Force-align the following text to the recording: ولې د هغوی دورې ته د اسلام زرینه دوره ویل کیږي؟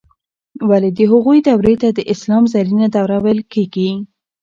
ولې 0.69 0.89
د 0.97 0.99
هغوی 1.11 1.39
دورې 1.47 1.75
ته 1.81 1.89
د 1.97 1.99
اسلام 2.13 2.43
زرینه 2.53 2.87
دوره 2.95 3.17
ویل 3.23 3.41
کیږي؟ 3.53 3.91